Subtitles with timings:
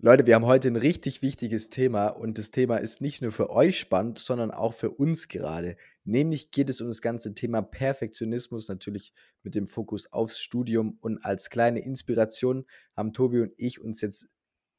[0.00, 3.50] Leute, wir haben heute ein richtig wichtiges Thema und das Thema ist nicht nur für
[3.50, 5.76] euch spannend, sondern auch für uns gerade.
[6.04, 11.24] Nämlich geht es um das ganze Thema Perfektionismus, natürlich mit dem Fokus aufs Studium und
[11.24, 12.64] als kleine Inspiration
[12.96, 14.28] haben Tobi und ich uns jetzt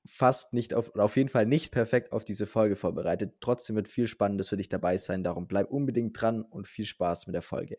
[0.08, 3.36] fast nicht auf, oder auf jeden Fall nicht perfekt auf diese Folge vorbereitet.
[3.42, 7.28] Trotzdem wird viel Spannendes für dich dabei sein, darum bleib unbedingt dran und viel Spaß
[7.28, 7.76] mit der Folge.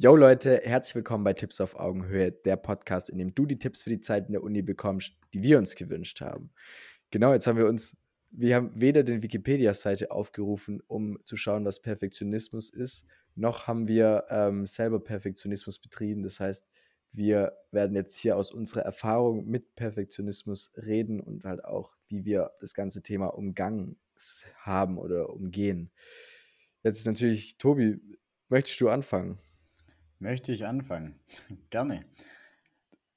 [0.00, 3.82] Yo Leute, herzlich willkommen bei Tipps auf Augenhöhe, der Podcast, in dem du die Tipps
[3.82, 6.52] für die Zeit in der Uni bekommst, die wir uns gewünscht haben.
[7.10, 7.96] Genau, jetzt haben wir uns,
[8.30, 14.26] wir haben weder den Wikipedia-Seite aufgerufen, um zu schauen, was Perfektionismus ist, noch haben wir
[14.30, 16.22] ähm, selber Perfektionismus betrieben.
[16.22, 16.68] Das heißt,
[17.10, 22.52] wir werden jetzt hier aus unserer Erfahrung mit Perfektionismus reden und halt auch, wie wir
[22.60, 23.98] das ganze Thema umgangen
[24.60, 25.90] haben oder umgehen.
[26.84, 28.00] Jetzt ist natürlich, Tobi,
[28.48, 29.40] möchtest du anfangen?
[30.20, 31.14] Möchte ich anfangen?
[31.70, 32.04] Gerne.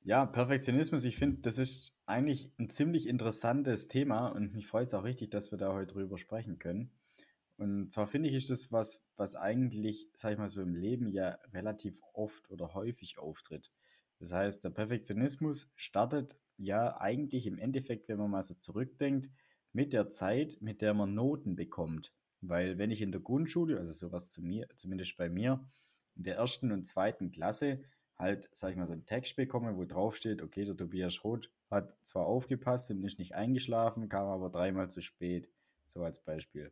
[0.04, 4.94] Ja, Perfektionismus, ich finde, das ist eigentlich ein ziemlich interessantes Thema und mich freut es
[4.94, 6.92] auch richtig, dass wir da heute drüber sprechen können.
[7.58, 11.08] Und zwar finde ich, ist das was, was eigentlich, sag ich mal so, im Leben
[11.08, 13.72] ja relativ oft oder häufig auftritt.
[14.20, 19.30] Das heißt, der Perfektionismus startet ja eigentlich im Endeffekt, wenn man mal so zurückdenkt,
[19.74, 22.14] mit der Zeit, mit der man Noten bekommt.
[22.42, 25.64] Weil wenn ich in der Grundschule, also sowas zu mir, zumindest bei mir,
[26.16, 27.84] in der ersten und zweiten Klasse
[28.17, 31.50] halt, sag ich mal, so einen Text bekommen, wo drauf steht, okay, der Tobias Roth
[31.70, 35.50] hat zwar aufgepasst und ist nicht eingeschlafen, kam aber dreimal zu spät,
[35.86, 36.72] so als Beispiel.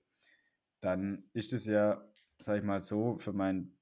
[0.80, 3.74] Dann ist es ja, sag ich mal so, für, mein,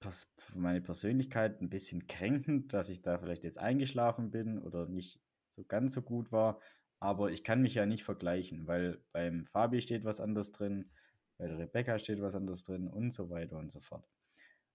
[0.00, 5.20] für meine Persönlichkeit ein bisschen kränkend, dass ich da vielleicht jetzt eingeschlafen bin oder nicht
[5.48, 6.60] so ganz so gut war.
[7.00, 10.90] Aber ich kann mich ja nicht vergleichen, weil beim Fabi steht was anderes drin,
[11.36, 14.08] bei der Rebecca steht was anderes drin und so weiter und so fort.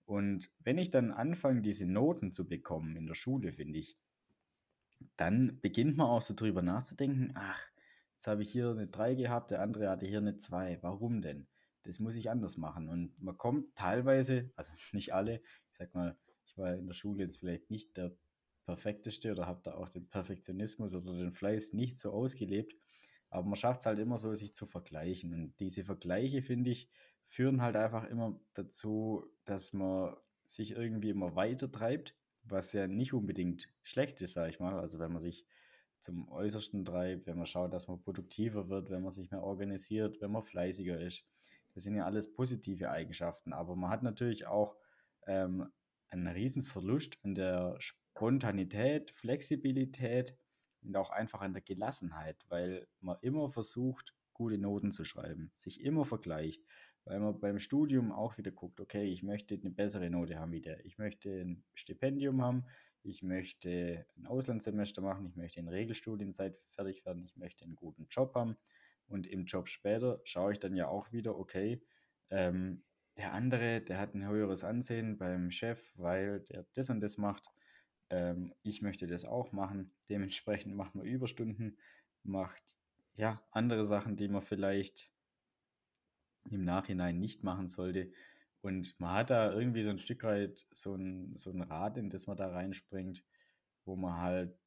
[0.09, 3.95] Und wenn ich dann anfange, diese Noten zu bekommen in der Schule, finde ich,
[5.17, 7.61] dann beginnt man auch so drüber nachzudenken, ach,
[8.16, 10.79] jetzt habe ich hier eine 3 gehabt, der andere hatte hier eine 2.
[10.81, 11.47] Warum denn?
[11.84, 12.89] Das muss ich anders machen.
[12.89, 16.17] Und man kommt teilweise, also nicht alle, ich sag mal,
[16.47, 18.17] ich war in der Schule jetzt vielleicht nicht der
[18.66, 22.73] perfekteste oder habe da auch den Perfektionismus oder den Fleiß nicht so ausgelebt.
[23.29, 25.34] Aber man schafft es halt immer so, sich zu vergleichen.
[25.34, 26.90] Und diese Vergleiche, finde ich,
[27.28, 33.13] führen halt einfach immer dazu, dass man sich irgendwie immer weiter treibt, was ja nicht
[33.13, 34.79] unbedingt schlecht ist, sage ich mal.
[34.79, 35.45] Also wenn man sich
[36.00, 40.22] zum Äußersten treibt, wenn man schaut, dass man produktiver wird, wenn man sich mehr organisiert,
[40.22, 41.25] wenn man fleißiger ist.
[41.73, 43.53] Das sind ja alles positive Eigenschaften.
[43.53, 44.75] Aber man hat natürlich auch
[45.28, 45.69] ähm,
[46.07, 50.35] einen riesen Verlust an der Spontanität, Flexibilität
[50.81, 55.84] und auch einfach an der Gelassenheit, weil man immer versucht, gute Noten zu schreiben, sich
[55.84, 56.63] immer vergleicht
[57.09, 60.62] weil man beim Studium auch wieder guckt, okay, ich möchte eine bessere Note haben wie
[60.62, 62.66] der, ich möchte ein Stipendium haben,
[63.01, 68.07] ich möchte ein Auslandssemester machen, ich möchte in Regelstudienzeit fertig werden, ich möchte einen guten
[68.09, 68.57] Job haben
[69.07, 71.81] und im Job später schaue ich dann ja auch wieder, okay,
[72.29, 72.84] ähm,
[73.17, 77.50] der andere, der hat ein höheres Ansehen beim Chef, weil der das und das macht.
[78.09, 79.92] Ähm, ich möchte das auch machen.
[80.09, 81.78] Dementsprechend macht man Überstunden,
[82.24, 82.78] macht
[83.16, 85.12] ja andere Sachen, die man vielleicht
[86.50, 88.12] im Nachhinein nicht machen sollte.
[88.62, 92.09] Und man hat da irgendwie so ein Stück weit so ein, so ein Rad, in
[92.09, 93.24] das man da reinspringt,
[93.86, 94.58] wo man halt,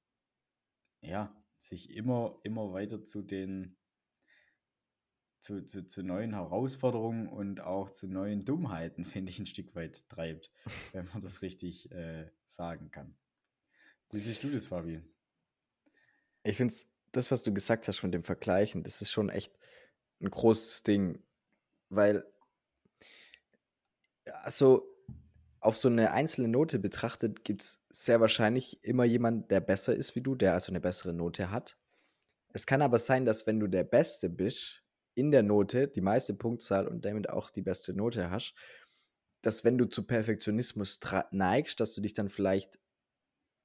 [1.03, 3.77] ja, sich immer, immer weiter zu den,
[5.41, 10.09] zu, zu, zu neuen Herausforderungen und auch zu neuen Dummheiten, finde ich, ein Stück weit
[10.09, 10.51] treibt,
[10.93, 13.17] wenn man das richtig äh, sagen kann.
[14.12, 15.03] Wie siehst du das, Fabi?
[16.45, 16.75] Ich finde
[17.12, 19.53] das, was du gesagt hast mit dem Vergleichen, das ist schon echt
[20.21, 21.23] ein großes Ding
[21.93, 22.25] weil
[24.41, 24.89] also
[25.61, 30.17] auf so eine einzelne Note betrachtet gibt es sehr wahrscheinlich immer jemand, der besser ist
[30.17, 31.77] wie du, der also eine bessere Note hat.
[32.53, 34.83] Es kann aber sein, dass wenn du der Beste bist
[35.15, 38.55] in der Note, die meiste Punktzahl und damit auch die beste Note hast,
[39.43, 40.99] dass wenn du zu Perfektionismus
[41.31, 42.79] neigst, dass du dich dann vielleicht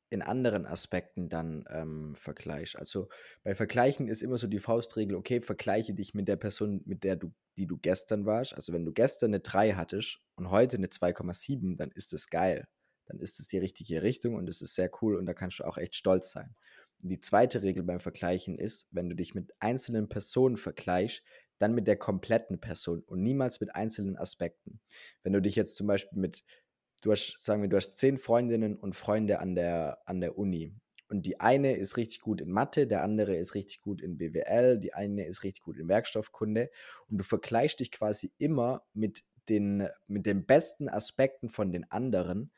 [0.10, 2.78] in anderen Aspekten dann ähm, vergleichst.
[2.78, 3.10] Also
[3.44, 7.18] bei Vergleichen ist immer so die Faustregel, okay, vergleiche dich mit der Person, mit der
[7.18, 8.54] du, die du gestern warst.
[8.54, 12.68] Also wenn du gestern eine 3 hattest und heute eine 2,7, dann ist es geil.
[13.06, 15.64] Dann ist es die richtige Richtung und es ist sehr cool und da kannst du
[15.66, 16.56] auch echt stolz sein.
[17.02, 21.24] Und die zweite Regel beim Vergleichen ist, wenn du dich mit einzelnen Personen vergleichst,
[21.60, 24.80] dann mit der kompletten Person und niemals mit einzelnen Aspekten.
[25.24, 26.44] Wenn du dich jetzt zum Beispiel mit
[27.02, 30.74] du hast, sagen wir, du hast zehn Freundinnen und Freunde an der, an der Uni.
[31.10, 34.78] Und die eine ist richtig gut in Mathe, der andere ist richtig gut in BWL,
[34.78, 36.70] die eine ist richtig gut in Werkstoffkunde.
[37.08, 42.52] Und du vergleichst dich quasi immer mit den, mit den besten Aspekten von den anderen,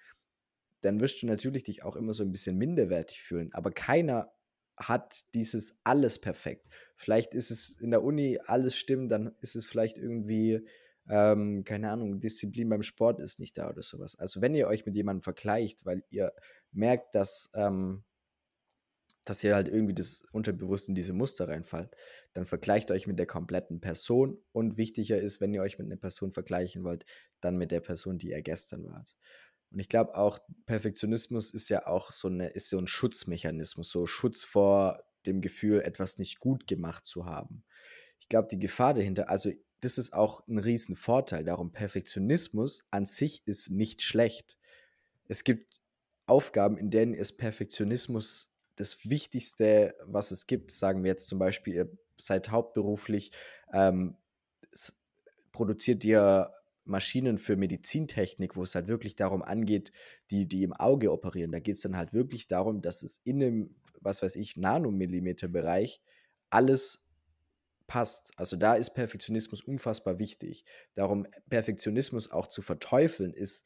[0.81, 3.53] dann wirst du natürlich dich auch immer so ein bisschen minderwertig fühlen.
[3.53, 4.31] Aber keiner
[4.77, 6.67] hat dieses alles perfekt.
[6.95, 10.65] Vielleicht ist es in der Uni alles stimmt, dann ist es vielleicht irgendwie,
[11.09, 14.15] ähm, keine Ahnung, Disziplin beim Sport ist nicht da oder sowas.
[14.17, 16.31] Also wenn ihr euch mit jemandem vergleicht, weil ihr
[16.71, 18.03] merkt, dass, ähm,
[19.25, 21.95] dass ihr halt irgendwie das unterbewusst in diese Muster reinfallt,
[22.33, 25.97] dann vergleicht euch mit der kompletten Person und wichtiger ist, wenn ihr euch mit einer
[25.97, 27.05] Person vergleichen wollt,
[27.41, 29.15] dann mit der Person, die ihr gestern wart.
[29.71, 34.05] Und ich glaube auch, Perfektionismus ist ja auch so, eine, ist so ein Schutzmechanismus, so
[34.05, 37.63] Schutz vor dem Gefühl, etwas nicht gut gemacht zu haben.
[38.19, 41.43] Ich glaube, die Gefahr dahinter, also das ist auch ein Riesenvorteil.
[41.43, 44.57] Darum, Perfektionismus an sich ist nicht schlecht.
[45.27, 45.79] Es gibt
[46.25, 50.71] Aufgaben, in denen ist Perfektionismus das Wichtigste, was es gibt.
[50.71, 53.31] Sagen wir jetzt zum Beispiel, ihr seid hauptberuflich,
[53.73, 54.15] ähm,
[55.51, 56.51] produziert ihr
[56.85, 59.91] Maschinen für Medizintechnik, wo es halt wirklich darum angeht,
[60.31, 61.51] die, die im Auge operieren.
[61.51, 66.01] Da geht es dann halt wirklich darum, dass es in einem, was weiß ich, Nanomillimeter-Bereich
[66.49, 67.05] alles
[67.89, 68.31] passt.
[68.37, 70.63] Also da ist Perfektionismus unfassbar wichtig.
[70.95, 73.65] Darum Perfektionismus auch zu verteufeln ist,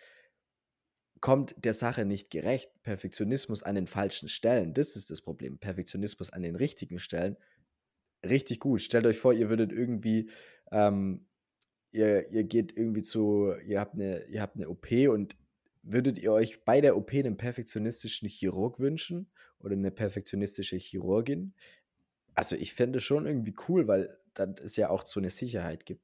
[1.19, 2.71] kommt der Sache nicht gerecht.
[2.81, 5.59] Perfektionismus an den falschen Stellen, das ist das Problem.
[5.59, 7.37] Perfektionismus an den richtigen Stellen,
[8.25, 8.81] richtig gut.
[8.81, 10.31] Stellt euch vor, ihr würdet irgendwie
[10.71, 11.27] ähm,
[11.93, 15.37] ihr, ihr geht irgendwie zu, ihr habt eine, ihr habt eine OP und
[15.83, 19.29] würdet ihr euch bei der OP einen perfektionistischen Chirurg wünschen
[19.59, 21.53] oder eine perfektionistische Chirurgin?
[22.35, 26.03] Also ich fände schon irgendwie cool, weil dann es ja auch so eine Sicherheit gibt.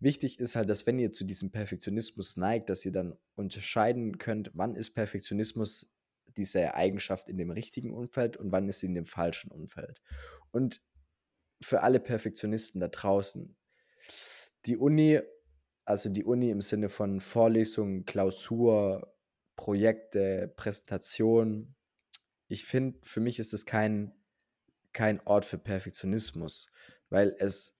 [0.00, 4.50] Wichtig ist halt, dass wenn ihr zu diesem Perfektionismus neigt, dass ihr dann unterscheiden könnt,
[4.54, 5.90] wann ist Perfektionismus
[6.36, 10.02] diese Eigenschaft in dem richtigen Umfeld und wann ist sie in dem falschen Umfeld.
[10.50, 10.82] Und
[11.62, 13.56] für alle Perfektionisten da draußen,
[14.66, 15.20] die Uni,
[15.84, 19.14] also die Uni im Sinne von Vorlesungen, Klausur,
[19.56, 21.76] Projekte, Präsentation,
[22.48, 24.12] ich finde, für mich ist es kein,
[24.94, 26.68] kein Ort für Perfektionismus,
[27.10, 27.76] weil es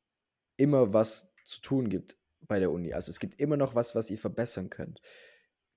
[0.56, 2.93] immer was zu tun gibt bei der Uni.
[2.93, 5.00] Also es gibt immer noch was, was ihr verbessern könnt.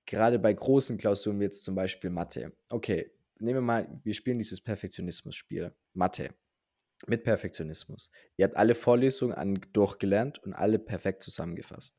[0.06, 2.52] Gerade bei großen Klausuren wie jetzt zum Beispiel Mathe.
[2.70, 5.72] Okay, nehmen wir mal, wir spielen dieses Perfektionismus-Spiel.
[5.94, 6.30] Mathe
[7.06, 8.10] mit Perfektionismus.
[8.36, 11.96] Ihr habt alle Vorlesungen an, durchgelernt und alle perfekt zusammengefasst.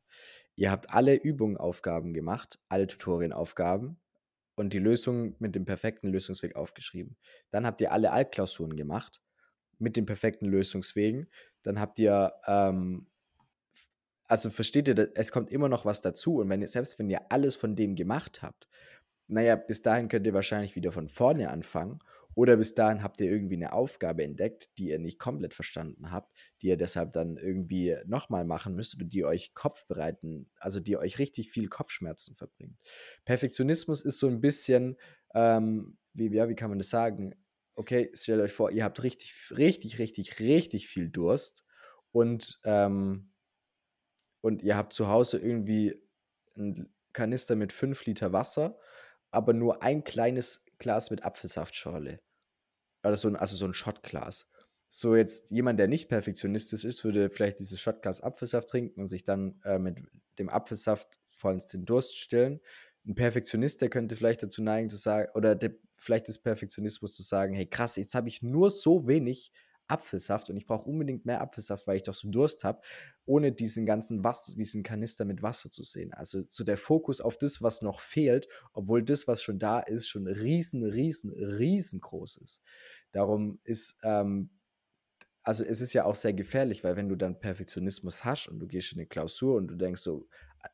[0.55, 1.57] Ihr habt alle Übungen,
[2.13, 3.97] gemacht, alle Tutorienaufgaben
[4.55, 7.15] und die Lösung mit dem perfekten Lösungsweg aufgeschrieben.
[7.51, 9.21] Dann habt ihr alle Altklausuren gemacht
[9.79, 11.29] mit den perfekten Lösungswegen.
[11.63, 13.07] Dann habt ihr, ähm,
[14.27, 17.31] also versteht ihr, es kommt immer noch was dazu und wenn ihr, selbst wenn ihr
[17.31, 18.67] alles von dem gemacht habt,
[19.27, 21.99] naja, bis dahin könnt ihr wahrscheinlich wieder von vorne anfangen
[22.35, 26.35] oder bis dahin habt ihr irgendwie eine Aufgabe entdeckt, die ihr nicht komplett verstanden habt,
[26.61, 30.97] die ihr deshalb dann irgendwie nochmal machen müsst oder die euch Kopf bereiten, also die
[30.97, 32.77] euch richtig viel Kopfschmerzen verbringt.
[33.25, 34.95] Perfektionismus ist so ein bisschen,
[35.35, 37.35] ähm, wie, ja, wie kann man das sagen?
[37.79, 41.63] Okay, stellt euch vor, ihr habt richtig, richtig, richtig, richtig viel Durst
[42.11, 43.31] und, ähm,
[44.41, 45.95] und ihr habt zu Hause irgendwie
[46.57, 48.77] einen Kanister mit 5 Liter Wasser,
[49.31, 52.19] aber nur ein kleines Glas mit Apfelsaftschorle.
[53.01, 54.49] Also so ein, also so ein Shotglas.
[54.89, 59.23] So jetzt jemand, der nicht perfektionistisch ist, würde vielleicht dieses Shotglas Apfelsaft trinken und sich
[59.23, 59.99] dann äh, mit
[60.37, 62.59] dem Apfelsaft vollends den Durst stillen.
[63.07, 67.23] Ein Perfektionist, der könnte vielleicht dazu neigen zu sagen, oder der, vielleicht ist Perfektionismus zu
[67.23, 69.51] sagen, hey krass, jetzt habe ich nur so wenig
[69.89, 72.81] Apfelsaft und ich brauche unbedingt mehr Apfelsaft, weil ich doch so Durst habe,
[73.25, 76.13] ohne diesen ganzen Wasser, diesen Kanister mit Wasser zu sehen.
[76.13, 80.07] Also so der Fokus auf das, was noch fehlt, obwohl das, was schon da ist,
[80.07, 82.61] schon riesen, riesen, riesengroß ist.
[83.11, 84.51] Darum ist, ähm,
[85.41, 88.67] also es ist ja auch sehr gefährlich, weil wenn du dann Perfektionismus hast und du
[88.67, 90.27] gehst in eine Klausur und du denkst so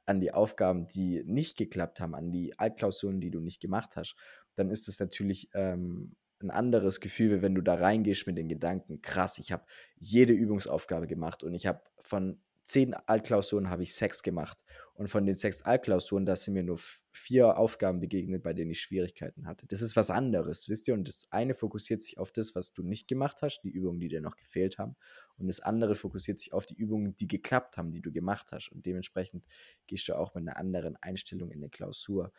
[0.05, 4.15] an die Aufgaben, die nicht geklappt haben, an die Altklausuren, die du nicht gemacht hast,
[4.55, 9.01] dann ist es natürlich ähm, ein anderes Gefühl, wenn du da reingehst mit den Gedanken,
[9.01, 9.65] krass, ich habe
[9.97, 14.65] jede Übungsaufgabe gemacht und ich habe von zehn Altklausuren habe ich sechs gemacht.
[14.95, 16.79] Und von den sechs Altklausuren, da sind mir nur
[17.11, 19.67] vier Aufgaben begegnet, bei denen ich Schwierigkeiten hatte.
[19.67, 20.93] Das ist was anderes, wisst ihr?
[20.93, 24.07] Und das eine fokussiert sich auf das, was du nicht gemacht hast, die Übungen, die
[24.07, 24.95] dir noch gefehlt haben.
[25.37, 28.69] Und das andere fokussiert sich auf die Übungen, die geklappt haben, die du gemacht hast.
[28.71, 29.45] Und dementsprechend
[29.85, 32.31] gehst du auch mit einer anderen Einstellung in eine Klausur.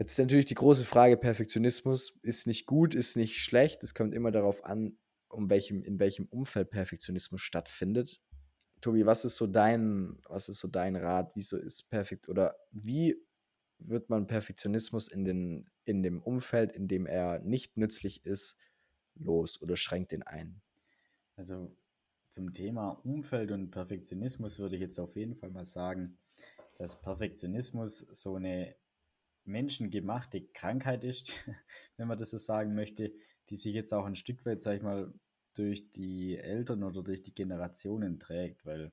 [0.00, 3.84] Jetzt ist natürlich die große Frage, Perfektionismus ist nicht gut, ist nicht schlecht.
[3.84, 4.96] Es kommt immer darauf an,
[5.28, 8.18] um welchem, in welchem Umfeld Perfektionismus stattfindet.
[8.80, 11.32] Tobi, was ist so dein, was ist so dein Rat?
[11.34, 13.14] Wieso ist perfekt oder wie
[13.78, 18.56] wird man Perfektionismus in, den, in dem Umfeld, in dem er nicht nützlich ist,
[19.16, 20.62] los oder schränkt den ein?
[21.36, 21.76] Also
[22.30, 26.16] zum Thema Umfeld und Perfektionismus würde ich jetzt auf jeden Fall mal sagen,
[26.78, 28.74] dass Perfektionismus so eine
[29.50, 31.34] menschengemachte Krankheit ist,
[31.96, 33.12] wenn man das so sagen möchte,
[33.50, 35.12] die sich jetzt auch ein Stück weit, sag ich mal,
[35.54, 38.92] durch die Eltern oder durch die Generationen trägt, weil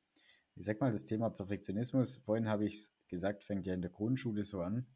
[0.56, 3.92] ich sag mal, das Thema Perfektionismus, vorhin habe ich es gesagt, fängt ja in der
[3.92, 4.88] Grundschule so an.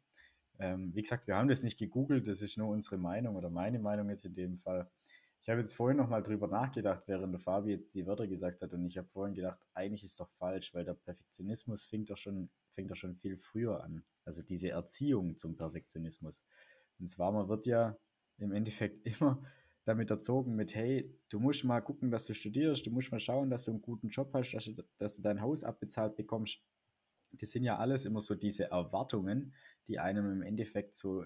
[0.58, 3.78] Ähm, wie gesagt, wir haben das nicht gegoogelt, das ist nur unsere Meinung oder meine
[3.78, 4.90] Meinung jetzt in dem Fall.
[5.40, 8.72] Ich habe jetzt vorhin nochmal drüber nachgedacht, während der Fabi jetzt die Wörter gesagt hat
[8.72, 12.50] und ich habe vorhin gedacht, eigentlich ist doch falsch, weil der Perfektionismus fängt doch schon,
[12.72, 14.04] fängt doch schon viel früher an.
[14.24, 16.44] Also diese Erziehung zum Perfektionismus.
[16.98, 17.96] Und zwar, man wird ja
[18.38, 19.42] im Endeffekt immer
[19.84, 23.50] damit erzogen mit, hey, du musst mal gucken, dass du studierst, du musst mal schauen,
[23.50, 26.60] dass du einen guten Job hast, dass du, dass du dein Haus abbezahlt bekommst.
[27.32, 29.54] Das sind ja alles immer so diese Erwartungen,
[29.88, 31.24] die einem im Endeffekt so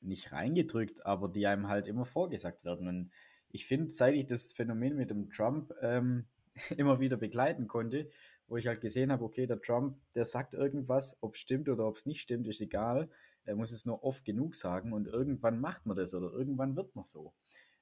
[0.00, 2.88] nicht reingedrückt, aber die einem halt immer vorgesagt werden.
[2.88, 3.10] Und
[3.50, 6.26] ich finde, seit ich das Phänomen mit dem Trump ähm,
[6.76, 8.08] immer wieder begleiten konnte,
[8.46, 11.86] wo ich halt gesehen habe, okay, der Trump, der sagt irgendwas, ob es stimmt oder
[11.86, 13.08] ob es nicht stimmt, ist egal.
[13.44, 16.94] Er muss es nur oft genug sagen und irgendwann macht man das oder irgendwann wird
[16.94, 17.32] man so.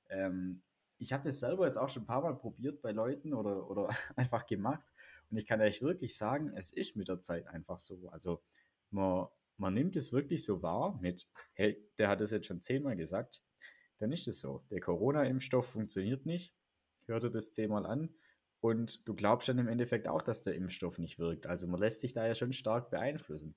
[0.09, 0.63] Ähm,
[0.99, 3.89] ich habe das selber jetzt auch schon ein paar Mal probiert bei Leuten oder, oder
[4.17, 4.85] einfach gemacht
[5.31, 8.09] und ich kann euch wirklich sagen, es ist mit der Zeit einfach so.
[8.11, 8.43] Also
[8.91, 9.27] man,
[9.57, 13.43] man nimmt es wirklich so wahr mit, hey, der hat es jetzt schon zehnmal gesagt,
[13.99, 14.65] dann ist es so.
[14.71, 16.55] Der Corona-Impfstoff funktioniert nicht,
[17.07, 18.15] hör dir das zehnmal an
[18.63, 21.49] und du glaubst dann im Endeffekt auch, dass der Impfstoff nicht wirkt.
[21.49, 23.57] Also man lässt sich da ja schon stark beeinflussen.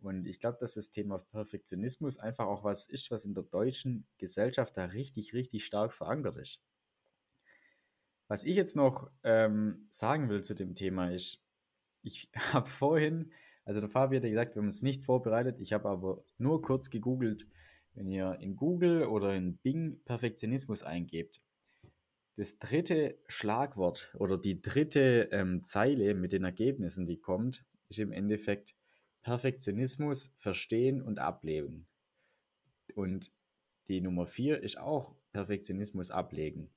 [0.00, 4.06] Und ich glaube, dass das Thema Perfektionismus einfach auch was ist, was in der deutschen
[4.16, 6.60] Gesellschaft da richtig, richtig stark verankert ist.
[8.28, 11.42] Was ich jetzt noch ähm, sagen will zu dem Thema ist,
[12.02, 13.32] ich habe vorhin,
[13.64, 16.62] also der Fabi hat ja gesagt, wir haben uns nicht vorbereitet, ich habe aber nur
[16.62, 17.48] kurz gegoogelt,
[17.94, 21.40] wenn ihr in Google oder in Bing Perfektionismus eingebt,
[22.38, 28.12] das dritte Schlagwort oder die dritte ähm, Zeile mit den Ergebnissen, die kommt, ist im
[28.12, 28.76] Endeffekt
[29.22, 31.88] Perfektionismus verstehen und ablegen.
[32.94, 33.32] Und
[33.88, 36.70] die Nummer 4 ist auch Perfektionismus ablegen.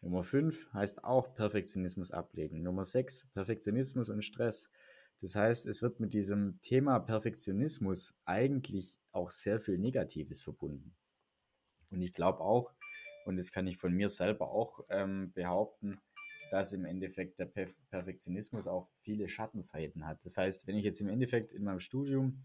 [0.00, 2.62] Nummer 5 heißt auch Perfektionismus ablegen.
[2.62, 4.70] Nummer 6 Perfektionismus und Stress.
[5.20, 10.96] Das heißt, es wird mit diesem Thema Perfektionismus eigentlich auch sehr viel Negatives verbunden.
[11.90, 12.72] Und ich glaube auch,
[13.24, 16.00] und das kann ich von mir selber auch ähm, behaupten,
[16.50, 20.24] dass im Endeffekt der Perf Perfektionismus auch viele Schattenseiten hat.
[20.24, 22.42] Das heißt, wenn ich jetzt im Endeffekt in meinem Studium,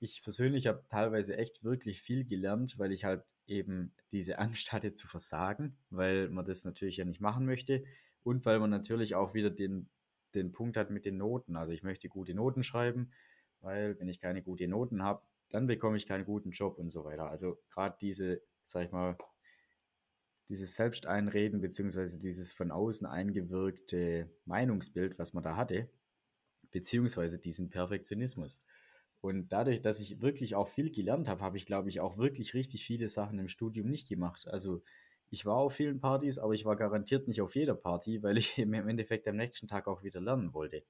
[0.00, 4.92] ich persönlich habe teilweise echt wirklich viel gelernt, weil ich halt eben diese Angst hatte
[4.92, 7.84] zu versagen, weil man das natürlich ja nicht machen möchte
[8.22, 9.88] und weil man natürlich auch wieder den,
[10.34, 11.56] den Punkt hat mit den Noten.
[11.56, 13.12] Also ich möchte gute Noten schreiben,
[13.60, 17.04] weil wenn ich keine guten Noten habe, dann bekomme ich keinen guten Job und so
[17.04, 17.28] weiter.
[17.28, 19.16] Also gerade diese, sag ich mal,
[20.48, 25.88] dieses Selbsteinreden beziehungsweise dieses von außen eingewirkte Meinungsbild, was man da hatte,
[26.70, 28.60] beziehungsweise diesen Perfektionismus.
[29.20, 32.52] Und dadurch, dass ich wirklich auch viel gelernt habe, habe ich, glaube ich, auch wirklich
[32.52, 34.46] richtig viele Sachen im Studium nicht gemacht.
[34.46, 34.82] Also
[35.30, 38.58] ich war auf vielen Partys, aber ich war garantiert nicht auf jeder Party, weil ich
[38.58, 40.84] im Endeffekt am nächsten Tag auch wieder lernen wollte.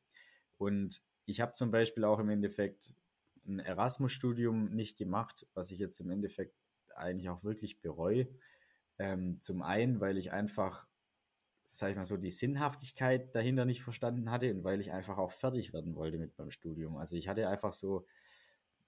[0.59, 2.97] Und ich habe zum Beispiel auch im Endeffekt
[3.47, 6.57] ein Erasmus-Studium nicht gemacht, was ich jetzt im Endeffekt
[6.97, 8.29] eigentlich auch wirklich bereue,
[8.99, 10.87] ähm, zum einen, weil ich einfach,
[11.65, 15.31] sag ich mal so, die Sinnhaftigkeit dahinter nicht verstanden hatte und weil ich einfach auch
[15.31, 16.97] fertig werden wollte mit meinem Studium.
[16.97, 18.07] Also ich hatte einfach so,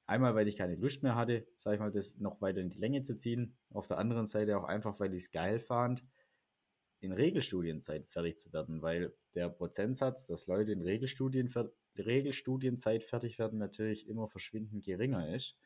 [0.07, 2.79] einmal, weil ich keine Lust mehr hatte, sag ich mal, das noch weiter in die
[2.79, 3.57] Länge zu ziehen.
[3.71, 6.05] Auf der anderen Seite auch einfach, weil ich es geil fand,
[7.01, 11.53] in Regelstudienzeit fertig zu werden, weil der Prozentsatz, dass Leute in Regelstudien,
[11.99, 15.59] Regelstudienzeit fertig werden, natürlich immer verschwindend geringer ist.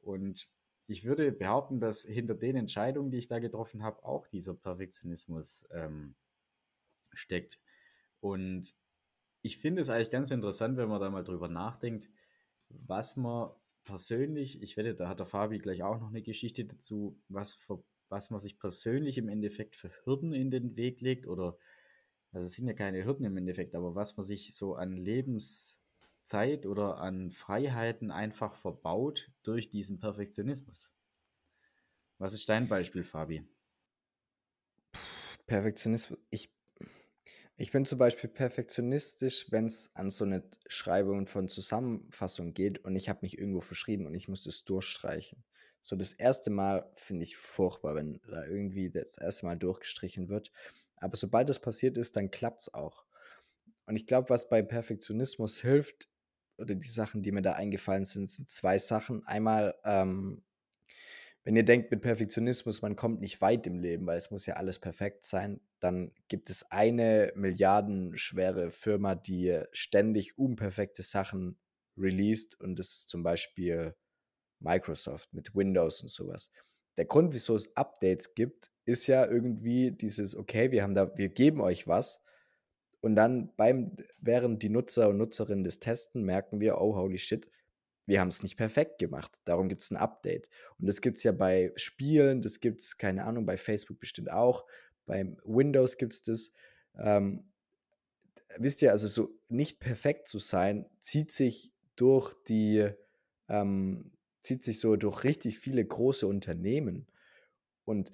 [0.00, 0.50] Und
[0.86, 5.66] ich würde behaupten, dass hinter den Entscheidungen, die ich da getroffen habe, auch dieser Perfektionismus
[5.70, 6.14] ähm,
[7.12, 7.60] steckt.
[8.20, 8.74] Und
[9.42, 12.08] ich finde es eigentlich ganz interessant, wenn man da mal drüber nachdenkt,
[12.68, 13.50] was man
[13.84, 17.82] persönlich, ich wette, da hat der Fabi gleich auch noch eine Geschichte dazu, was, für,
[18.08, 21.58] was man sich persönlich im Endeffekt für Hürden in den Weg legt oder,
[22.30, 25.81] also es sind ja keine Hürden im Endeffekt, aber was man sich so an Lebens,
[26.24, 30.92] Zeit oder an Freiheiten einfach verbaut durch diesen Perfektionismus.
[32.18, 33.44] Was ist dein Beispiel, Fabi?
[35.46, 36.54] Perfektionismus, ich,
[37.56, 42.96] ich bin zum Beispiel perfektionistisch, wenn es an so eine Schreibung von Zusammenfassung geht und
[42.96, 45.44] ich habe mich irgendwo verschrieben und ich muss es durchstreichen.
[45.80, 50.52] So das erste Mal finde ich furchtbar, wenn da irgendwie das erste Mal durchgestrichen wird.
[50.96, 53.04] Aber sobald das passiert ist, dann klappt es auch.
[53.86, 56.08] Und ich glaube, was bei Perfektionismus hilft,
[56.62, 59.26] oder die Sachen, die mir da eingefallen sind, sind zwei Sachen.
[59.26, 60.42] Einmal, ähm,
[61.44, 64.54] wenn ihr denkt mit Perfektionismus, man kommt nicht weit im Leben, weil es muss ja
[64.54, 71.58] alles perfekt sein, dann gibt es eine milliardenschwere Firma, die ständig unperfekte Sachen
[71.98, 73.94] released und das ist zum Beispiel
[74.60, 76.50] Microsoft mit Windows und sowas.
[76.96, 81.28] Der Grund, wieso es Updates gibt, ist ja irgendwie dieses, okay, wir haben da, wir
[81.28, 82.22] geben euch was
[83.02, 87.48] und dann beim, während die Nutzer und Nutzerinnen das testen, merken wir, oh, holy shit,
[88.06, 89.40] wir haben es nicht perfekt gemacht.
[89.44, 90.48] Darum gibt es ein Update.
[90.78, 94.30] Und das gibt es ja bei Spielen, das gibt es, keine Ahnung, bei Facebook bestimmt
[94.30, 94.64] auch.
[95.04, 96.52] Beim Windows gibt es das.
[96.96, 97.44] Ähm,
[98.56, 102.88] wisst ihr, also so nicht perfekt zu sein, zieht sich durch die,
[103.48, 107.08] ähm, zieht sich so durch richtig viele große Unternehmen.
[107.84, 108.12] Und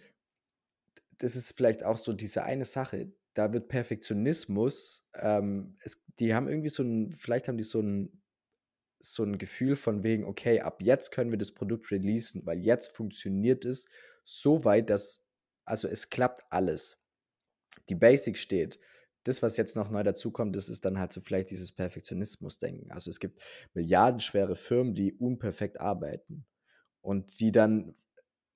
[1.19, 3.13] das ist vielleicht auch so diese eine Sache.
[3.39, 8.21] Da wird Perfektionismus, ähm, es, die haben irgendwie so ein, vielleicht haben die so ein
[9.01, 12.97] so ein Gefühl von wegen, okay, ab jetzt können wir das Produkt releasen, weil jetzt
[12.97, 13.87] funktioniert es
[14.25, 15.25] so weit, dass,
[15.65, 16.99] also es klappt alles.
[17.89, 18.81] Die Basic steht.
[19.23, 22.91] Das, was jetzt noch neu dazukommt, das ist dann halt so vielleicht dieses Perfektionismus-Denken.
[22.91, 23.41] Also es gibt
[23.75, 26.45] milliardenschwere Firmen, die unperfekt arbeiten
[27.03, 27.95] und die dann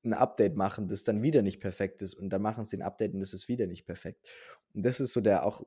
[0.04, 3.14] ein Update machen, das dann wieder nicht perfekt ist und dann machen sie ein Update
[3.14, 4.28] und das ist wieder nicht perfekt.
[4.74, 5.64] Und das ist so der auch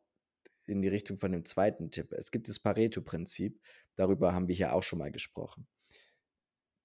[0.67, 2.11] in die Richtung von dem zweiten Tipp.
[2.11, 3.59] Es gibt das Pareto-Prinzip,
[3.95, 5.67] darüber haben wir hier auch schon mal gesprochen.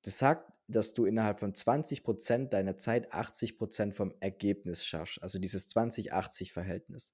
[0.02, 5.22] Das sagt, dass du innerhalb von 20% deiner Zeit 80% vom Ergebnis schaffst.
[5.22, 7.12] Also dieses 20-80-Verhältnis.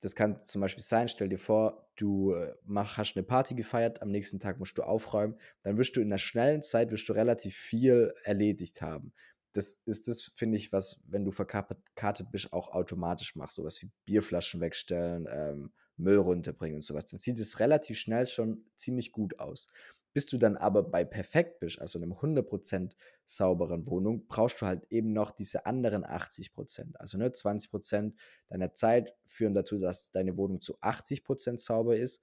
[0.00, 4.00] Das kann zum Beispiel sein, stell dir vor, du äh, mach, hast eine Party gefeiert,
[4.00, 7.14] am nächsten Tag musst du aufräumen, dann wirst du in einer schnellen Zeit wirst du
[7.14, 9.12] relativ viel erledigt haben.
[9.58, 13.56] Das ist das, finde ich, was, wenn du verkartet bist, auch automatisch machst.
[13.56, 17.06] Sowas wie Bierflaschen wegstellen, ähm, Müll runterbringen und sowas.
[17.06, 19.66] Dann sieht es relativ schnell schon ziemlich gut aus.
[20.14, 24.86] Bis du dann aber bei perfekt bist, also einem 100% sauberen Wohnung, brauchst du halt
[24.90, 26.94] eben noch diese anderen 80%.
[26.94, 28.14] Also ne, 20%
[28.46, 32.22] deiner Zeit führen dazu, dass deine Wohnung zu 80% sauber ist.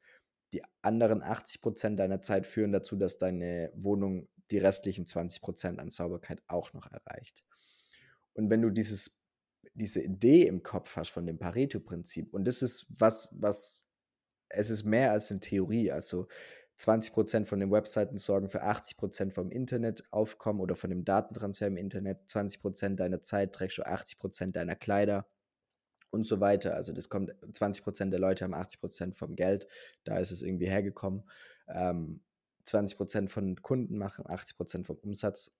[0.53, 6.41] Die anderen 80% deiner Zeit führen dazu, dass deine Wohnung die restlichen 20% an Sauberkeit
[6.47, 7.43] auch noch erreicht.
[8.33, 9.25] Und wenn du dieses
[9.73, 12.33] diese Idee im Kopf hast von dem Pareto-Prinzip.
[12.33, 13.87] Und das ist was, was,
[14.49, 15.91] es ist mehr als eine Theorie.
[15.91, 16.27] Also
[16.79, 22.27] 20% von den Webseiten sorgen für 80% vom Internetaufkommen oder von dem Datentransfer im Internet.
[22.27, 25.27] 20% deiner Zeit trägst du 80% deiner Kleider
[26.09, 26.75] und so weiter.
[26.75, 29.67] Also das kommt, 20% der Leute haben 80% vom Geld.
[30.03, 31.23] Da ist es irgendwie hergekommen.
[31.67, 32.21] Ähm,
[32.67, 35.51] 20% von Kunden machen 80% vom Umsatz.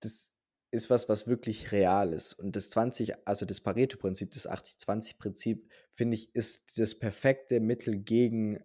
[0.00, 0.30] Das
[0.70, 2.34] ist was, was wirklich real ist.
[2.34, 8.62] Und das 20, also das Pareto-Prinzip, das 80-20-Prinzip, finde ich, ist das perfekte Mittel gegen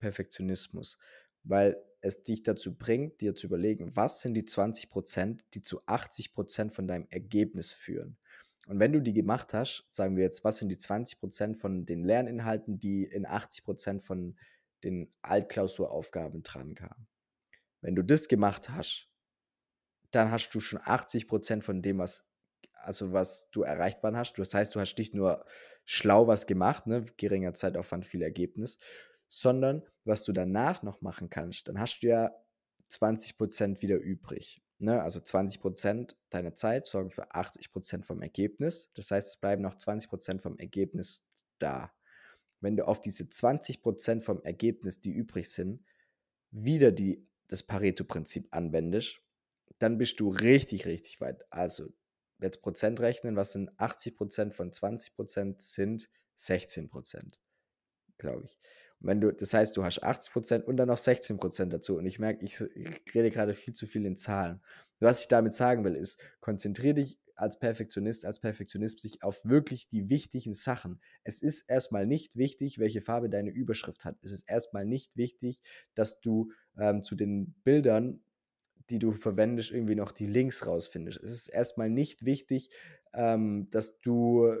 [0.00, 0.98] Perfektionismus,
[1.44, 5.80] weil es dich dazu bringt, dir zu überlegen, was sind die 20 Prozent, die zu
[5.86, 8.16] 80 Prozent von deinem Ergebnis führen.
[8.66, 11.84] Und wenn du die gemacht hast, sagen wir jetzt, was sind die 20 Prozent von
[11.86, 14.36] den Lerninhalten, die in 80 Prozent von
[14.84, 17.08] den Altklausuraufgaben dran kamen.
[17.80, 19.08] Wenn du das gemacht hast,
[20.10, 22.28] dann hast du schon 80 Prozent von dem, was,
[22.74, 24.34] also was du erreichbar hast.
[24.38, 25.44] Das heißt, du hast nicht nur
[25.84, 28.78] schlau was gemacht, ne, geringer Zeitaufwand, viel Ergebnis,
[29.28, 32.32] sondern was du danach noch machen kannst, dann hast du ja
[32.88, 34.62] 20 Prozent wieder übrig.
[34.78, 35.00] Ne?
[35.02, 38.90] Also 20 Prozent deiner Zeit sorgen für 80 Prozent vom Ergebnis.
[38.94, 41.24] Das heißt, es bleiben noch 20 Prozent vom Ergebnis
[41.58, 41.92] da.
[42.60, 45.82] Wenn du auf diese 20 Prozent vom Ergebnis, die übrig sind,
[46.50, 49.20] wieder die, das Pareto-Prinzip anwendest,
[49.78, 51.44] dann bist du richtig, richtig weit.
[51.50, 51.88] Also
[52.40, 57.38] jetzt Prozent rechnen, was sind 80 Prozent von 20 Prozent sind 16 Prozent,
[58.18, 58.58] glaube ich.
[59.00, 61.96] Und wenn du, das heißt, du hast 80 Prozent und dann noch 16 Prozent dazu.
[61.96, 64.60] Und ich merke, ich, ich rede gerade viel zu viel in Zahlen.
[64.98, 69.88] Was ich damit sagen will, ist, konzentriere dich als Perfektionist, als Perfektionist sich auf wirklich
[69.88, 71.00] die wichtigen Sachen.
[71.24, 74.16] Es ist erstmal nicht wichtig, welche Farbe deine Überschrift hat.
[74.22, 75.60] Es ist erstmal nicht wichtig,
[75.94, 78.22] dass du ähm, zu den Bildern
[78.90, 81.22] die du verwendest, irgendwie noch die Links rausfindest.
[81.22, 82.70] Es ist erstmal nicht wichtig,
[83.14, 84.52] ähm, dass du,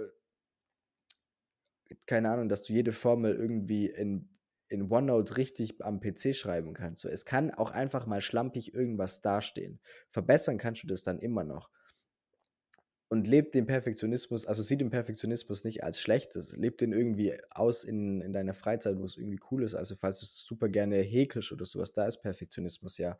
[2.06, 4.28] keine Ahnung, dass du jede Formel irgendwie in,
[4.68, 7.02] in OneNote richtig am PC schreiben kannst.
[7.02, 9.80] So, es kann auch einfach mal schlampig irgendwas dastehen.
[10.10, 11.68] Verbessern kannst du das dann immer noch
[13.10, 17.82] und lebt den Perfektionismus, also sieht den Perfektionismus nicht als schlechtes, lebt den irgendwie aus
[17.82, 19.74] in, in deiner Freizeit, wo es irgendwie cool ist.
[19.74, 23.18] Also falls du super gerne häkelst oder sowas, da ist Perfektionismus ja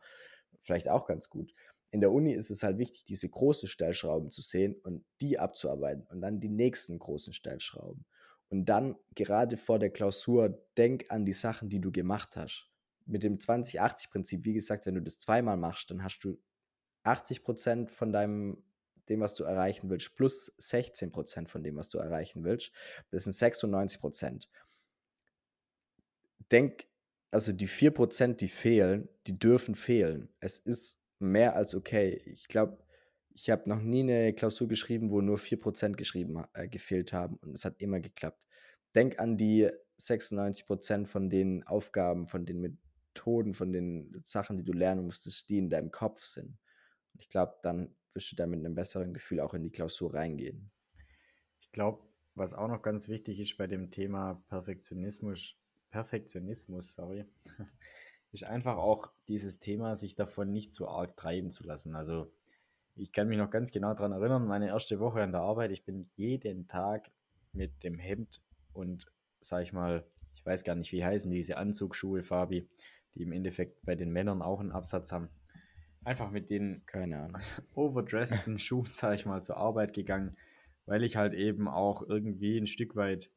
[0.61, 1.53] vielleicht auch ganz gut.
[1.91, 6.07] In der Uni ist es halt wichtig, diese großen Stellschrauben zu sehen und die abzuarbeiten
[6.07, 8.05] und dann die nächsten großen Stellschrauben.
[8.47, 12.69] Und dann gerade vor der Klausur, denk an die Sachen, die du gemacht hast.
[13.05, 16.39] Mit dem 20-80-Prinzip, wie gesagt, wenn du das zweimal machst, dann hast du
[17.03, 18.63] 80% von deinem
[19.09, 22.71] dem, was du erreichen willst, plus 16% von dem, was du erreichen willst.
[23.09, 24.47] Das sind 96%
[26.51, 26.87] Denk
[27.31, 30.29] also die 4%, die fehlen, die dürfen fehlen.
[30.39, 32.21] Es ist mehr als okay.
[32.25, 32.77] Ich glaube,
[33.33, 37.53] ich habe noch nie eine Klausur geschrieben, wo nur 4% geschrieben, äh, gefehlt haben und
[37.53, 38.45] es hat immer geklappt.
[38.93, 44.73] Denk an die 96% von den Aufgaben, von den Methoden, von den Sachen, die du
[44.73, 46.57] lernen musstest, die in deinem Kopf sind.
[47.17, 50.71] Ich glaube, dann wirst du da mit einem besseren Gefühl auch in die Klausur reingehen.
[51.59, 52.03] Ich glaube,
[52.35, 55.57] was auch noch ganz wichtig ist bei dem Thema Perfektionismus,
[55.89, 57.25] Perfektionismus, sorry,
[58.31, 61.95] ist einfach auch dieses Thema, sich davon nicht zu arg treiben zu lassen.
[61.95, 62.31] Also
[62.95, 65.83] ich kann mich noch ganz genau daran erinnern, meine erste Woche an der Arbeit, ich
[65.83, 67.11] bin jeden Tag
[67.51, 68.41] mit dem Hemd
[68.73, 72.69] und sag ich mal, ich weiß gar nicht, wie heißen diese Anzugsschuhe, Fabi,
[73.15, 75.29] die im Endeffekt bei den Männern auch einen Absatz haben.
[76.03, 77.41] Einfach mit den keine Ahnung,
[77.75, 80.35] overdressten Schuhen, sag ich mal, zur Arbeit gegangen,
[80.85, 83.31] weil ich halt eben auch irgendwie ein Stück weit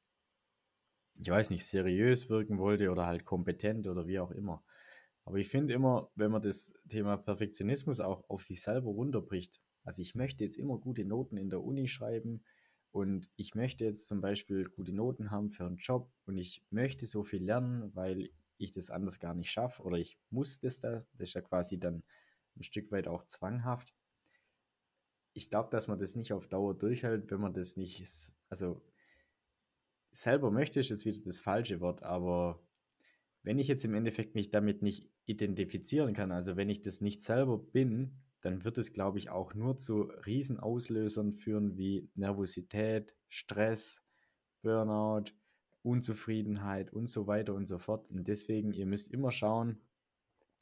[1.20, 4.64] ich weiß nicht, seriös wirken wollte oder halt kompetent oder wie auch immer.
[5.24, 10.02] Aber ich finde immer, wenn man das Thema Perfektionismus auch auf sich selber runterbricht, also
[10.02, 12.42] ich möchte jetzt immer gute Noten in der Uni schreiben
[12.90, 17.06] und ich möchte jetzt zum Beispiel gute Noten haben für einen Job und ich möchte
[17.06, 20.92] so viel lernen, weil ich das anders gar nicht schaffe oder ich muss das da,
[20.92, 22.02] das ist ja quasi dann
[22.56, 23.94] ein Stück weit auch zwanghaft.
[25.32, 28.04] Ich glaube, dass man das nicht auf Dauer durchhält, wenn man das nicht,
[28.48, 28.82] also
[30.10, 32.62] selber möchte, ist jetzt wieder das falsche Wort, aber
[33.42, 37.20] wenn ich jetzt im Endeffekt mich damit nicht identifizieren kann, also wenn ich das nicht
[37.20, 44.02] selber bin, dann wird es, glaube ich, auch nur zu Riesenauslösern führen wie Nervosität, Stress,
[44.62, 45.32] Burnout,
[45.82, 48.08] Unzufriedenheit und so weiter und so fort.
[48.10, 49.80] Und deswegen, ihr müsst immer schauen,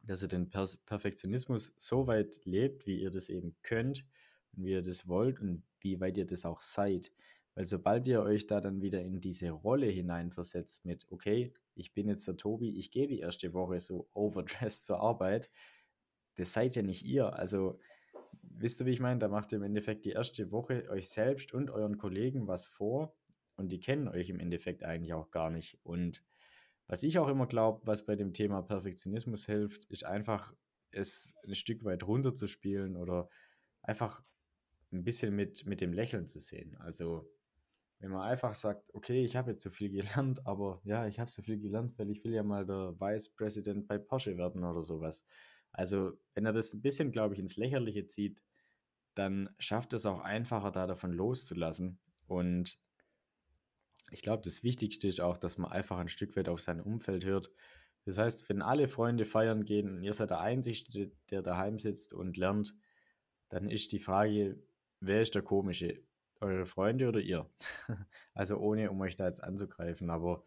[0.05, 4.05] dass ihr den per Perfektionismus so weit lebt, wie ihr das eben könnt
[4.53, 7.13] und wie ihr das wollt und wie weit ihr das auch seid.
[7.55, 12.09] Weil sobald ihr euch da dann wieder in diese Rolle hineinversetzt mit, okay, ich bin
[12.09, 15.51] jetzt der Tobi, ich gehe die erste Woche so overdressed zur Arbeit,
[16.37, 17.35] das seid ja nicht ihr.
[17.35, 17.79] Also,
[18.43, 19.19] wisst ihr, wie ich meine?
[19.19, 23.15] Da macht ihr im Endeffekt die erste Woche euch selbst und euren Kollegen was vor
[23.57, 25.79] und die kennen euch im Endeffekt eigentlich auch gar nicht.
[25.83, 26.25] Und
[26.87, 30.55] was ich auch immer glaube, was bei dem Thema Perfektionismus hilft, ist einfach,
[30.91, 33.29] es ein Stück weit runterzuspielen oder
[33.83, 34.23] einfach
[34.93, 36.77] ein bisschen mit, mit dem Lächeln zu sehen.
[36.77, 37.27] Also
[38.03, 41.31] wenn man einfach sagt, okay, ich habe jetzt so viel gelernt, aber ja, ich habe
[41.31, 44.83] so viel gelernt, weil ich will ja mal der Vice President bei Porsche werden oder
[44.83, 45.25] sowas.
[45.71, 48.43] Also, wenn er das ein bisschen, glaube ich, ins Lächerliche zieht,
[49.15, 51.99] dann schafft es auch einfacher, da davon loszulassen.
[52.27, 52.79] Und
[54.13, 57.25] ich glaube, das Wichtigste ist auch, dass man einfach ein Stück weit auf sein Umfeld
[57.25, 57.51] hört.
[58.05, 62.13] Das heißt, wenn alle Freunde feiern gehen und ihr seid der Einzige, der daheim sitzt
[62.13, 62.75] und lernt,
[63.49, 64.59] dann ist die Frage,
[65.01, 66.03] wer ist der Komische?
[66.43, 67.49] eure Freunde oder ihr?
[68.35, 70.45] also ohne, um euch da jetzt anzugreifen, aber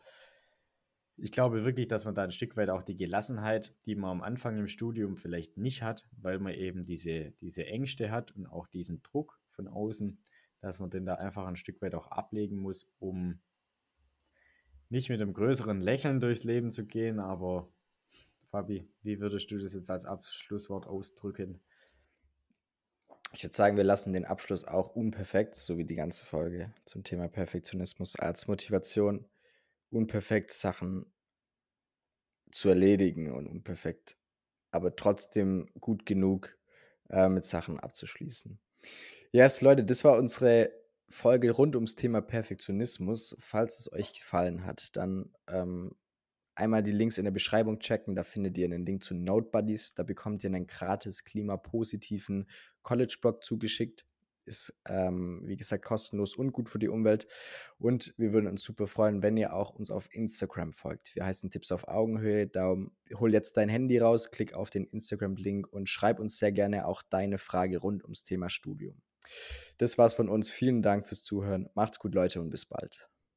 [1.18, 4.22] ich glaube wirklich, dass man da ein Stück weit auch die Gelassenheit, die man am
[4.22, 8.68] Anfang im Studium vielleicht nicht hat, weil man eben diese, diese Ängste hat und auch
[8.68, 10.20] diesen Druck von außen,
[10.60, 13.40] dass man den da einfach ein Stück weit auch ablegen muss, um
[14.90, 17.70] nicht mit einem größeren Lächeln durchs Leben zu gehen, aber
[18.50, 21.60] Fabi, wie würdest du das jetzt als Abschlusswort ausdrücken?
[23.34, 27.04] Ich würde sagen, wir lassen den Abschluss auch unperfekt, so wie die ganze Folge zum
[27.04, 29.26] Thema Perfektionismus als Motivation,
[29.90, 31.06] unperfekt Sachen
[32.52, 34.16] zu erledigen und unperfekt,
[34.72, 36.58] aber trotzdem gut genug
[37.10, 38.58] äh, mit Sachen abzuschließen.
[39.34, 40.72] Yes, Leute, das war unsere
[41.10, 43.36] Folge rund ums Thema Perfektionismus.
[43.40, 45.96] Falls es euch gefallen hat, dann ähm,
[46.56, 48.16] einmal die Links in der Beschreibung checken.
[48.16, 49.94] Da findet ihr einen Link zu Node Buddies.
[49.94, 52.48] Da bekommt ihr einen gratis klimapositiven
[52.82, 54.06] College-Blog zugeschickt.
[54.48, 57.28] Ist, ähm, wie gesagt, kostenlos und gut für die Umwelt.
[57.80, 61.16] Und wir würden uns super freuen, wenn ihr auch uns auf Instagram folgt.
[61.16, 62.46] Wir heißen Tipps auf Augenhöhe.
[62.46, 66.86] Darum hol jetzt dein Handy raus, klick auf den Instagram-Link und schreib uns sehr gerne
[66.86, 69.02] auch deine Frage rund ums Thema Studium.
[69.78, 70.52] Das war's von uns.
[70.52, 71.70] Vielen Dank fürs Zuhören.
[71.74, 73.08] Macht's gut, Leute, und bis bald.